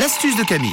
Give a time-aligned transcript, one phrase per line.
[0.00, 0.70] L'astuce de Camille.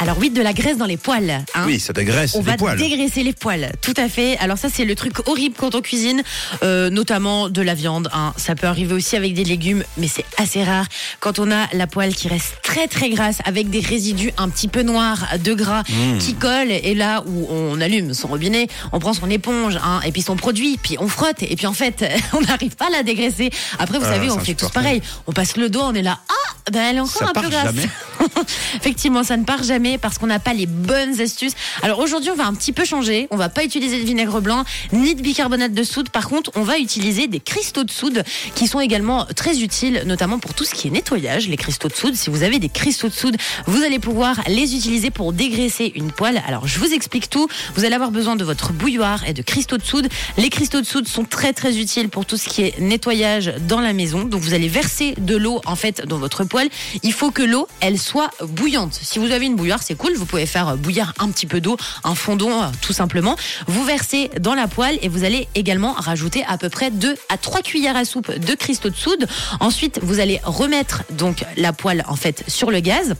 [0.00, 1.30] Alors oui, de la graisse dans les poils.
[1.54, 1.64] hein.
[1.66, 2.78] Oui, ça dégraisse On les va poils.
[2.78, 4.38] dégraisser les poils, tout à fait.
[4.38, 6.22] Alors ça, c'est le truc horrible quand on cuisine,
[6.62, 8.08] euh, notamment de la viande.
[8.14, 8.32] hein.
[8.38, 10.86] Ça peut arriver aussi avec des légumes, mais c'est assez rare.
[11.20, 14.68] Quand on a la poêle qui reste très très grasse, avec des résidus un petit
[14.68, 16.18] peu noirs de gras Mmh.
[16.18, 20.12] qui collent, et là où on allume son robinet, on prend son éponge, hein, et
[20.12, 23.02] puis son produit, puis on frotte, et puis en fait, on n'arrive pas à la
[23.02, 23.50] dégraisser.
[23.78, 25.02] Après, vous Ah, savez, on fait tous pareil.
[25.26, 27.48] On passe le doigt, on est là, ah, ben elle est encore Ça un peu
[27.50, 27.64] grasse.
[27.66, 27.88] jamais.
[28.76, 31.52] Effectivement, ça ne part jamais parce qu'on n'a pas les bonnes astuces.
[31.82, 33.26] Alors aujourd'hui, on va un petit peu changer.
[33.30, 36.10] On va pas utiliser de vinaigre blanc ni de bicarbonate de soude.
[36.10, 40.38] Par contre, on va utiliser des cristaux de soude qui sont également très utiles, notamment
[40.38, 41.48] pour tout ce qui est nettoyage.
[41.48, 44.74] Les cristaux de soude, si vous avez des cristaux de soude, vous allez pouvoir les
[44.74, 46.42] utiliser pour dégraisser une poêle.
[46.46, 47.48] Alors je vous explique tout.
[47.74, 50.08] Vous allez avoir besoin de votre bouilloire et de cristaux de soude.
[50.36, 53.80] Les cristaux de soude sont très très utiles pour tout ce qui est nettoyage dans
[53.80, 54.24] la maison.
[54.24, 56.68] Donc vous allez verser de l'eau en fait dans votre poêle.
[57.02, 58.09] Il faut que l'eau elle soit
[58.42, 58.98] bouillante.
[59.00, 60.14] Si vous avez une bouilloire, c'est cool.
[60.14, 63.36] Vous pouvez faire bouillir un petit peu d'eau, un fondant euh, tout simplement.
[63.66, 67.36] Vous versez dans la poêle et vous allez également rajouter à peu près 2 à
[67.36, 69.26] 3 cuillères à soupe de cristaux de soude.
[69.60, 73.14] Ensuite, vous allez remettre donc la poêle en fait sur le gaz.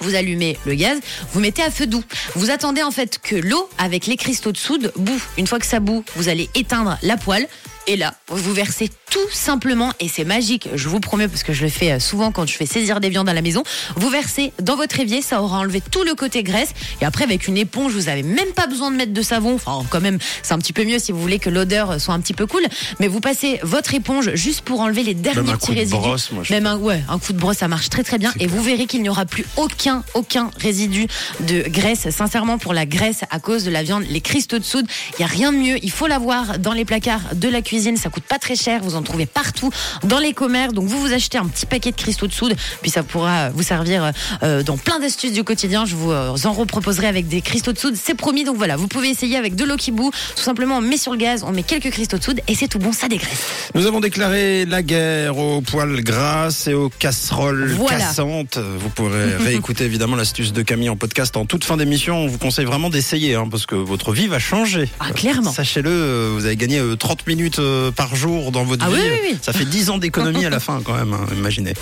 [0.00, 1.00] Vous allumez le gaz,
[1.32, 2.04] vous mettez à feu doux.
[2.36, 5.20] Vous attendez en fait que l'eau avec les cristaux de soude boue.
[5.36, 7.48] Une fois que ça boue, vous allez éteindre la poêle.
[7.90, 11.64] Et là, vous versez tout simplement, et c'est magique, je vous promets, parce que je
[11.64, 13.62] le fais euh, souvent quand je fais saisir des viandes à la maison,
[13.96, 17.48] vous versez dans votre évier, ça aura enlevé tout le côté graisse, et après avec
[17.48, 20.52] une éponge, vous avez même pas besoin de mettre de savon, enfin quand même, c'est
[20.52, 22.60] un petit peu mieux si vous voulez que l'odeur soit un petit peu cool,
[23.00, 25.78] mais vous passez votre éponge juste pour enlever les derniers Même un petits coup de
[25.78, 25.98] résidus.
[25.98, 28.34] brosse, moi, je Même un, ouais, un coup de brosse, ça marche très très bien,
[28.38, 31.06] et vous verrez qu'il n'y aura plus aucun, aucun résidu
[31.40, 34.86] de graisse, sincèrement pour la graisse à cause de la viande, les cristaux de soude,
[35.18, 37.77] il y a rien de mieux, il faut l'avoir dans les placards de la cuisine,
[37.96, 39.70] ça coûte pas très cher, vous en trouvez partout
[40.04, 40.74] dans les commerces.
[40.74, 43.62] Donc vous vous achetez un petit paquet de cristaux de soude, puis ça pourra vous
[43.62, 44.12] servir
[44.42, 45.84] euh, dans plein d'astuces du quotidien.
[45.86, 48.44] Je vous euh, en reproposerai avec des cristaux de soude, c'est promis.
[48.44, 50.10] Donc voilà, vous pouvez essayer avec de l'eau qui bout.
[50.36, 52.68] Tout simplement, on met sur le gaz, on met quelques cristaux de soude et c'est
[52.68, 53.70] tout bon, ça dégraisse.
[53.74, 57.98] Nous avons déclaré la guerre aux poils grasses et aux casseroles Voilà.
[57.98, 58.58] cassantes.
[58.58, 62.16] Vous pourrez réécouter évidemment l'astuce de Camille en podcast en toute fin d'émission.
[62.18, 64.88] On vous conseille vraiment d'essayer hein, parce que votre vie va changer.
[65.00, 65.52] Ah, clairement.
[65.52, 68.94] Sachez-le, euh, vous avez gagné euh, 30 minutes euh, par jour dans votre Ah vie.
[68.96, 69.38] oui, oui, oui.
[69.42, 71.74] Ça fait 10 ans d'économie à la fin quand même, hein, imaginez.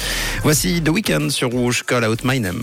[0.42, 2.62] Voici The Weeknd sur Rouge, Call Out My Name.